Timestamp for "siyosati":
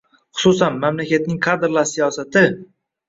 1.91-2.43